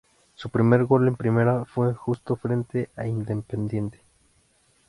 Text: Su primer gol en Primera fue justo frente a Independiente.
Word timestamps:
Su 0.33 0.49
primer 0.49 0.85
gol 0.85 1.07
en 1.07 1.15
Primera 1.15 1.63
fue 1.63 1.93
justo 1.93 2.35
frente 2.35 2.89
a 2.95 3.05
Independiente. 3.05 4.01